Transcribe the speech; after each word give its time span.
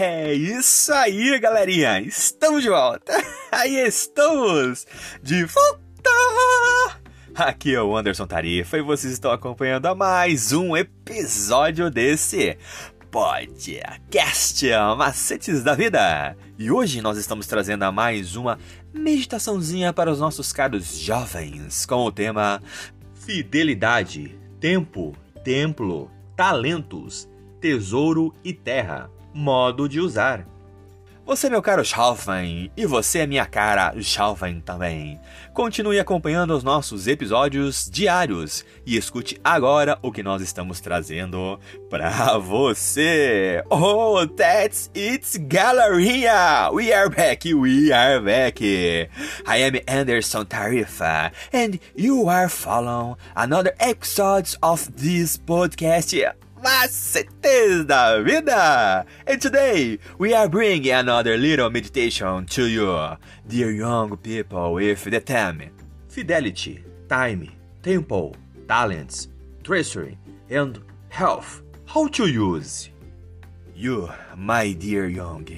É 0.00 0.32
isso 0.32 0.92
aí, 0.92 1.36
galerinha! 1.40 2.00
Estamos 2.00 2.62
de 2.62 2.68
volta! 2.68 3.12
Aí 3.50 3.84
estamos! 3.84 4.86
De 5.20 5.44
volta! 5.44 7.00
Aqui 7.34 7.74
é 7.74 7.82
o 7.82 7.96
Anderson 7.96 8.24
Tarifa 8.24 8.78
e 8.78 8.80
vocês 8.80 9.12
estão 9.12 9.32
acompanhando 9.32 9.86
a 9.86 9.96
mais 9.96 10.52
um 10.52 10.76
episódio 10.76 11.90
desse 11.90 12.56
podcast 13.10 14.70
Macetes 14.96 15.64
da 15.64 15.74
Vida. 15.74 16.36
E 16.56 16.70
hoje 16.70 17.02
nós 17.02 17.18
estamos 17.18 17.48
trazendo 17.48 17.82
a 17.82 17.90
mais 17.90 18.36
uma 18.36 18.56
meditaçãozinha 18.94 19.92
para 19.92 20.12
os 20.12 20.20
nossos 20.20 20.52
caros 20.52 20.96
jovens 20.96 21.84
com 21.84 22.04
o 22.04 22.12
tema 22.12 22.62
Fidelidade, 23.14 24.38
Tempo, 24.60 25.16
Templo, 25.42 26.08
Talentos, 26.36 27.28
Tesouro 27.60 28.32
e 28.44 28.52
Terra. 28.52 29.17
Modo 29.40 29.88
de 29.88 30.00
usar. 30.00 30.44
Você, 31.24 31.48
meu 31.48 31.62
caro 31.62 31.84
jovem, 31.84 32.72
e 32.76 32.84
você, 32.84 33.24
minha 33.24 33.46
cara 33.46 33.92
jovem 33.96 34.60
também. 34.60 35.20
Continue 35.54 36.00
acompanhando 36.00 36.56
os 36.56 36.64
nossos 36.64 37.06
episódios 37.06 37.88
diários 37.88 38.64
e 38.84 38.96
escute 38.96 39.40
agora 39.44 39.96
o 40.02 40.10
que 40.10 40.24
nós 40.24 40.42
estamos 40.42 40.80
trazendo 40.80 41.60
para 41.88 42.36
você. 42.38 43.62
Oh, 43.70 44.26
that's 44.26 44.90
it, 44.96 45.38
galerinha! 45.38 46.70
We 46.72 46.92
are 46.92 47.08
back, 47.08 47.54
we 47.54 47.92
are 47.92 48.20
back. 48.20 48.60
I 48.60 49.08
am 49.46 49.80
Anderson 49.86 50.46
Tarifa, 50.46 51.30
and 51.52 51.78
you 51.94 52.28
are 52.28 52.48
following 52.48 53.14
another 53.36 53.72
episode 53.78 54.56
of 54.60 54.90
this 54.96 55.36
podcast 55.36 56.12
macetes 56.62 57.86
da 57.86 58.22
vida! 58.22 59.06
And 59.26 59.40
today 59.40 59.98
we 60.18 60.34
are 60.34 60.48
bringing 60.48 60.92
another 60.92 61.36
little 61.36 61.70
meditation 61.70 62.46
to 62.46 62.66
you, 62.66 63.16
dear 63.46 63.70
young 63.70 64.16
people, 64.16 64.74
with 64.74 65.04
the 65.04 65.20
theme 65.20 65.70
Fidelity, 66.08 66.84
Time, 67.08 67.50
Temple, 67.82 68.36
Talents, 68.66 69.28
Treasury, 69.62 70.18
and 70.50 70.80
Health. 71.10 71.62
How 71.86 72.08
to 72.08 72.26
use? 72.26 72.90
You, 73.74 74.10
my 74.36 74.72
dear 74.72 75.08
young. 75.08 75.48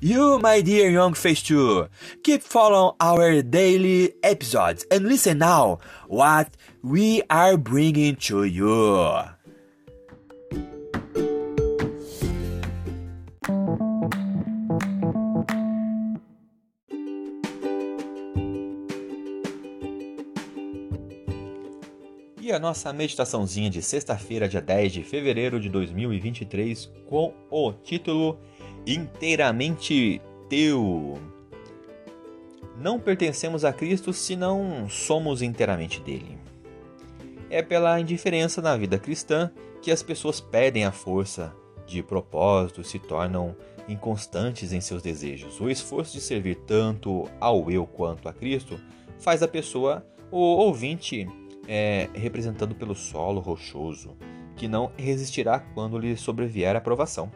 You, 0.00 0.38
my 0.38 0.60
dear 0.60 0.90
young 0.90 1.14
face 1.14 1.42
too, 1.42 1.88
keep 2.22 2.42
following 2.42 2.94
our 3.00 3.42
daily 3.42 4.14
episodes 4.22 4.86
and 4.90 5.06
listen 5.06 5.38
now 5.38 5.80
what 6.06 6.56
we 6.82 7.22
are 7.28 7.56
bringing 7.56 8.14
to 8.30 8.44
you. 8.44 9.37
A 22.58 22.60
nossa 22.60 22.92
meditaçãozinha 22.92 23.70
de 23.70 23.80
sexta-feira, 23.80 24.48
dia 24.48 24.60
10 24.60 24.92
de 24.92 25.04
fevereiro 25.04 25.60
de 25.60 25.68
2023, 25.68 26.90
com 27.06 27.32
o 27.48 27.72
título 27.72 28.36
Inteiramente 28.84 30.20
Teu. 30.48 31.20
Não 32.76 32.98
pertencemos 32.98 33.64
a 33.64 33.72
Cristo 33.72 34.12
se 34.12 34.34
não 34.34 34.88
somos 34.88 35.40
inteiramente 35.40 36.00
dele. 36.00 36.36
É 37.48 37.62
pela 37.62 38.00
indiferença 38.00 38.60
na 38.60 38.76
vida 38.76 38.98
cristã 38.98 39.52
que 39.80 39.92
as 39.92 40.02
pessoas 40.02 40.40
perdem 40.40 40.84
a 40.84 40.90
força 40.90 41.54
de 41.86 42.02
propósito, 42.02 42.82
se 42.82 42.98
tornam 42.98 43.54
inconstantes 43.88 44.72
em 44.72 44.80
seus 44.80 45.00
desejos. 45.00 45.60
O 45.60 45.70
esforço 45.70 46.12
de 46.12 46.20
servir 46.20 46.56
tanto 46.66 47.30
ao 47.38 47.70
eu 47.70 47.86
quanto 47.86 48.28
a 48.28 48.32
Cristo 48.32 48.80
faz 49.20 49.44
a 49.44 49.48
pessoa, 49.48 50.04
o 50.28 50.38
ouvinte, 50.38 51.24
é, 51.68 52.08
representado 52.14 52.74
pelo 52.74 52.94
solo 52.94 53.40
rochoso, 53.40 54.16
que 54.56 54.66
não 54.66 54.90
resistirá 54.96 55.60
quando 55.60 55.98
lhe 55.98 56.16
sobrevier 56.16 56.74
a 56.74 56.80
provação. 56.80 57.30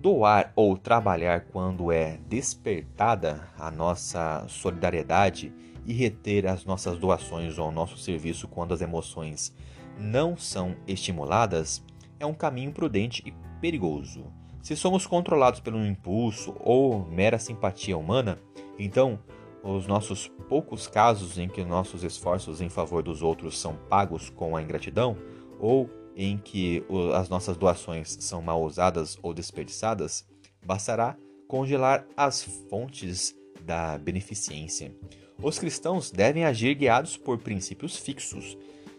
Doar 0.00 0.52
ou 0.56 0.76
trabalhar 0.78 1.46
quando 1.52 1.92
é 1.92 2.18
despertada 2.28 3.48
a 3.58 3.70
nossa 3.70 4.46
solidariedade 4.48 5.52
e 5.84 5.92
reter 5.92 6.46
as 6.46 6.64
nossas 6.64 6.96
doações 6.98 7.58
ou 7.58 7.70
nosso 7.72 7.98
serviço 7.98 8.46
quando 8.48 8.72
as 8.72 8.80
emoções 8.80 9.54
não 9.98 10.36
são 10.36 10.76
estimuladas 10.86 11.84
é 12.18 12.26
um 12.26 12.34
caminho 12.34 12.72
prudente 12.72 13.22
e 13.26 13.32
perigoso. 13.60 14.24
Se 14.62 14.76
somos 14.76 15.06
controlados 15.06 15.58
pelo 15.58 15.84
impulso 15.84 16.54
ou 16.60 17.04
mera 17.06 17.38
simpatia 17.38 17.98
humana, 17.98 18.38
então 18.78 19.18
os 19.62 19.86
nossos 19.86 20.28
poucos 20.48 20.86
casos 20.86 21.38
em 21.38 21.48
que 21.48 21.64
nossos 21.64 22.02
esforços 22.02 22.60
em 22.60 22.68
favor 22.68 23.02
dos 23.02 23.22
outros 23.22 23.58
são 23.58 23.76
pagos 23.88 24.28
com 24.30 24.56
a 24.56 24.62
ingratidão, 24.62 25.16
ou 25.58 25.88
em 26.16 26.36
que 26.36 26.84
as 27.14 27.28
nossas 27.28 27.56
doações 27.56 28.16
são 28.20 28.42
mal 28.42 28.62
usadas 28.62 29.18
ou 29.22 29.32
desperdiçadas, 29.32 30.26
bastará 30.64 31.16
congelar 31.46 32.06
as 32.16 32.42
fontes 32.68 33.34
da 33.64 33.96
beneficência. 33.98 34.94
Os 35.42 35.58
cristãos 35.58 36.10
devem 36.10 36.44
agir 36.44 36.74
guiados 36.74 37.16
por 37.16 37.38
princípios 37.38 37.96
fixos, 37.96 38.56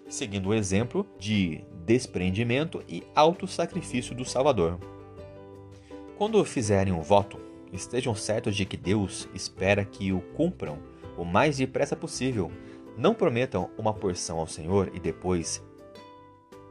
seguindo 0.09 0.50
o 0.50 0.53
exemplo 0.53 1.06
de 1.18 1.63
desprendimento 1.85 2.84
e 2.88 3.03
autossacrifício 3.16 4.16
do 4.16 4.25
Salvador. 4.25 4.79
Quando 6.18 6.44
fizerem 6.46 6.94
um 6.94 7.02
voto, 7.02 7.40
estejam 7.73 8.13
certos 8.13 8.56
de 8.56 8.66
que 8.66 8.78
Deus 8.78 9.28
espera 9.34 9.84
que 9.84 10.13
o 10.13 10.22
cumpram 10.22 10.79
o 11.17 11.25
mais 11.25 11.57
depressa 11.57 11.95
possível. 11.95 12.51
Não 12.97 13.13
prometam 13.13 13.69
uma 13.78 13.94
porção 13.94 14.39
ao 14.39 14.47
Senhor 14.47 14.91
e 14.94 15.00
depois 15.00 15.63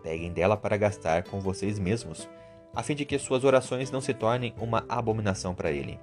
peguem 0.03 0.33
dela 0.33 0.57
para 0.57 0.77
gastar 0.77 1.25
com 1.25 1.41
vocês 1.41 1.79
mesmos, 1.79 2.29
a 2.75 2.83
fim 2.83 2.95
de 2.95 3.05
que 3.05 3.19
suas 3.19 3.45
orações 3.45 3.91
não 3.91 4.01
se 4.01 4.15
tornem 4.15 4.55
uma 4.59 4.85
abominação 4.89 5.55
para 5.55 5.71
Ele. 5.71 5.99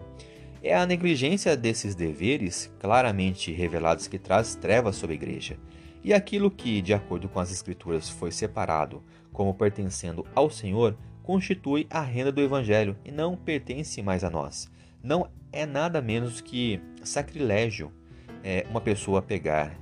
É 0.61 0.75
a 0.75 0.85
negligência 0.85 1.55
desses 1.55 1.95
deveres, 1.95 2.71
claramente 2.79 3.51
revelados, 3.51 4.07
que 4.07 4.19
traz 4.19 4.55
trevas 4.55 4.97
sobre 4.97 5.13
a 5.13 5.15
igreja. 5.15 5.57
E 6.03 6.13
aquilo 6.13 6.51
que, 6.51 6.81
de 6.81 6.93
acordo 6.93 7.27
com 7.29 7.39
as 7.39 7.51
Escrituras, 7.51 8.09
foi 8.09 8.31
separado 8.31 9.01
como 9.31 9.53
pertencendo 9.53 10.25
ao 10.35 10.49
Senhor, 10.49 10.97
constitui 11.23 11.87
a 11.89 12.01
renda 12.01 12.31
do 12.31 12.41
Evangelho 12.41 12.97
e 13.05 13.11
não 13.11 13.37
pertence 13.37 14.01
mais 14.01 14.23
a 14.23 14.29
nós 14.29 14.69
não 15.01 15.29
é 15.51 15.65
nada 15.65 16.01
menos 16.01 16.41
que 16.41 16.81
sacrilégio 17.03 17.91
é, 18.43 18.65
uma 18.69 18.81
pessoa 18.81 19.21
pegar 19.21 19.77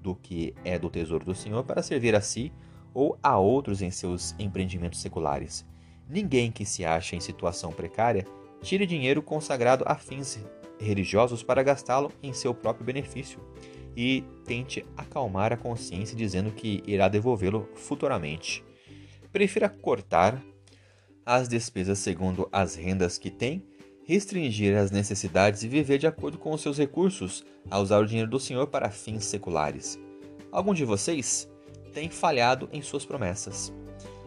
do 0.00 0.14
que 0.14 0.54
é 0.64 0.78
do 0.78 0.90
tesouro 0.90 1.24
do 1.24 1.34
Senhor 1.34 1.64
para 1.64 1.82
servir 1.82 2.14
a 2.14 2.20
si 2.20 2.52
ou 2.92 3.18
a 3.22 3.38
outros 3.38 3.82
em 3.82 3.90
seus 3.90 4.34
empreendimentos 4.38 5.00
seculares. 5.00 5.66
Ninguém 6.08 6.52
que 6.52 6.64
se 6.64 6.84
acha 6.84 7.16
em 7.16 7.20
situação 7.20 7.72
precária 7.72 8.26
tire 8.60 8.86
dinheiro 8.86 9.22
consagrado 9.22 9.84
a 9.86 9.94
fins 9.94 10.38
religiosos 10.78 11.42
para 11.42 11.62
gastá-lo 11.62 12.12
em 12.22 12.32
seu 12.32 12.54
próprio 12.54 12.84
benefício 12.84 13.40
e 13.96 14.24
tente 14.44 14.84
acalmar 14.96 15.52
a 15.52 15.56
consciência 15.56 16.16
dizendo 16.16 16.50
que 16.50 16.82
irá 16.86 17.08
devolvê-lo 17.08 17.68
futuramente. 17.74 18.64
Prefira 19.32 19.68
cortar 19.68 20.42
as 21.24 21.48
despesas 21.48 21.98
segundo 21.98 22.48
as 22.52 22.74
rendas 22.74 23.18
que 23.18 23.30
tem 23.30 23.64
restringir 24.04 24.76
as 24.76 24.90
necessidades 24.90 25.62
e 25.62 25.68
viver 25.68 25.98
de 25.98 26.06
acordo 26.06 26.38
com 26.38 26.52
os 26.52 26.60
seus 26.60 26.78
recursos, 26.78 27.44
a 27.70 27.78
usar 27.78 27.98
o 27.98 28.06
dinheiro 28.06 28.30
do 28.30 28.38
Senhor 28.38 28.66
para 28.66 28.90
fins 28.90 29.24
seculares. 29.24 29.98
Algum 30.52 30.74
de 30.74 30.84
vocês 30.84 31.48
tem 31.92 32.10
falhado 32.10 32.68
em 32.72 32.82
suas 32.82 33.04
promessas. 33.04 33.72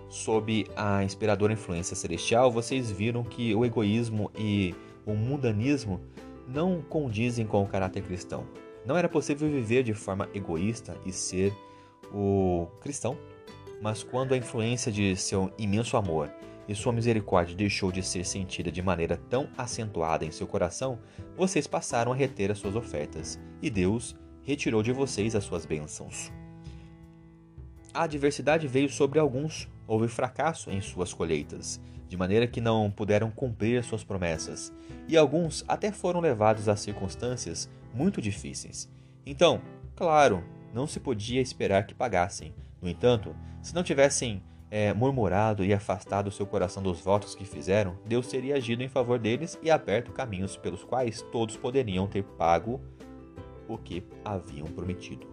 Sob 0.10 0.66
a 0.76 1.04
inspiradora 1.04 1.54
influência 1.54 1.96
celestial, 1.96 2.52
vocês 2.52 2.90
viram 2.90 3.24
que 3.24 3.54
o 3.54 3.66
egoísmo 3.66 4.32
e 4.38 4.74
o 5.06 5.14
mundanismo 5.14 6.02
não 6.48 6.82
condizem 6.82 7.46
com 7.46 7.62
o 7.62 7.68
caráter 7.68 8.04
cristão. 8.04 8.46
Não 8.86 8.98
era 8.98 9.10
possível 9.10 9.50
viver 9.50 9.84
de 9.84 9.94
forma 9.94 10.30
egoísta 10.34 10.98
e 11.06 11.12
ser 11.12 11.54
o 12.14 12.68
cristão, 12.80 13.18
mas 13.82 14.02
quando 14.02 14.34
a 14.34 14.38
influência 14.38 14.92
de 14.92 15.16
seu 15.18 15.52
imenso 15.58 15.98
amor 15.98 16.32
e 16.68 16.76
sua 16.76 16.92
misericórdia 16.92 17.56
deixou 17.56 17.92
de 17.92 18.04
ser 18.04 18.26
sentida 18.26 18.72
de 18.72 18.82
maneira 18.82 19.18
tão 19.30 19.48
acentuada 19.58 20.26
em 20.26 20.32
seu 20.32 20.46
coração, 20.46 21.00
vocês 21.36 21.66
passaram 21.66 22.12
a 22.12 22.16
reter 22.16 22.52
as 22.52 22.60
suas 22.60 22.76
ofertas, 22.76 23.40
e 23.62 23.70
Deus 23.70 24.16
retirou 24.44 24.84
de 24.84 24.92
vocês 24.92 25.36
as 25.36 25.44
suas 25.44 25.66
bênçãos. 25.66 26.32
A 27.94 28.04
adversidade 28.04 28.68
veio 28.68 28.90
sobre 28.90 29.20
alguns, 29.20 29.68
houve 29.88 30.08
fracasso 30.08 30.70
em 30.70 30.82
suas 30.82 31.14
colheitas, 31.14 31.82
de 32.08 32.16
maneira 32.16 32.48
que 32.48 32.62
não 32.62 32.90
puderam 32.92 33.30
cumprir 33.32 33.80
as 33.80 33.86
suas 33.86 34.04
promessas, 34.04 34.74
e 35.08 35.18
alguns 35.18 35.64
até 35.68 35.92
foram 35.92 36.20
levados 36.20 36.70
a 36.70 36.76
circunstâncias 36.76 37.70
muito 37.94 38.22
difíceis. 38.22 38.90
Então, 39.26 39.62
claro, 39.96 40.44
não 40.74 40.86
se 40.86 41.00
podia 41.00 41.42
esperar 41.42 41.86
que 41.86 41.96
pagassem. 41.96 42.54
No 42.82 42.88
entanto, 42.88 43.36
se 43.62 43.74
não 43.74 43.84
tivessem 43.84 44.42
é, 44.70 44.94
murmurado 44.94 45.64
e 45.64 45.74
afastado 45.74 46.32
seu 46.32 46.46
coração 46.46 46.84
dos 46.84 47.00
votos 47.00 47.34
que 47.34 47.46
fizeram, 47.46 47.98
Deus 48.06 48.28
teria 48.28 48.56
agido 48.56 48.84
em 48.84 48.90
favor 48.90 49.18
deles 49.18 49.58
e 49.62 49.72
aberto 49.72 50.12
caminhos 50.12 50.58
pelos 50.58 50.84
quais 50.84 51.22
todos 51.32 51.56
poderiam 51.56 52.08
ter 52.08 52.24
pago 52.24 52.82
o 53.68 53.78
que 53.78 54.04
haviam 54.24 54.68
prometido. 54.68 55.28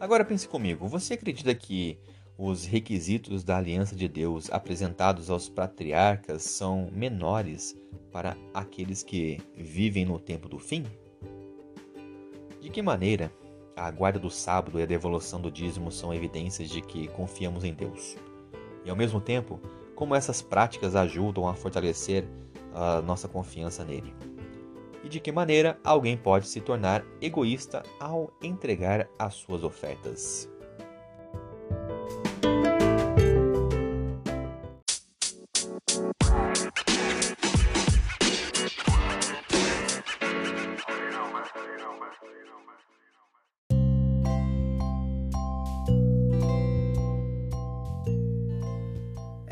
Agora 0.00 0.24
pense 0.24 0.48
comigo, 0.48 0.86
você 0.86 1.14
acredita 1.14 1.54
que 1.54 1.98
os 2.36 2.64
requisitos 2.64 3.42
da 3.42 3.56
aliança 3.56 3.96
de 3.96 4.06
Deus 4.06 4.48
apresentados 4.52 5.28
aos 5.28 5.48
patriarcas 5.48 6.42
são 6.42 6.88
menores 6.92 7.76
para 8.12 8.36
aqueles 8.54 9.02
que 9.02 9.38
vivem 9.56 10.04
no 10.04 10.20
tempo 10.20 10.48
do 10.48 10.58
fim? 10.58 10.84
De 12.60 12.70
que 12.70 12.80
maneira 12.80 13.32
a 13.78 13.90
guarda 13.90 14.18
do 14.18 14.30
sábado 14.30 14.78
e 14.78 14.82
a 14.82 14.86
devolução 14.86 15.40
do 15.40 15.50
dízimo 15.50 15.90
são 15.90 16.12
evidências 16.12 16.68
de 16.68 16.82
que 16.82 17.08
confiamos 17.08 17.64
em 17.64 17.72
Deus? 17.72 18.16
E 18.84 18.90
ao 18.90 18.96
mesmo 18.96 19.20
tempo, 19.20 19.60
como 19.94 20.14
essas 20.14 20.42
práticas 20.42 20.96
ajudam 20.96 21.48
a 21.48 21.54
fortalecer 21.54 22.28
a 22.74 23.00
nossa 23.00 23.28
confiança 23.28 23.84
nele? 23.84 24.14
E 25.04 25.08
de 25.08 25.20
que 25.20 25.30
maneira 25.30 25.78
alguém 25.84 26.16
pode 26.16 26.48
se 26.48 26.60
tornar 26.60 27.04
egoísta 27.20 27.82
ao 28.00 28.32
entregar 28.42 29.08
as 29.18 29.34
suas 29.34 29.62
ofertas? 29.62 30.50